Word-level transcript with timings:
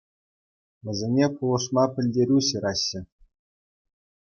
Вӗсене 0.89 1.25
пулӑшма 1.35 1.85
пӗлтерӳ 1.93 2.37
ҫыраҫҫӗ. 2.49 3.01